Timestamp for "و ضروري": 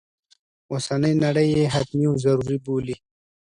2.09-2.57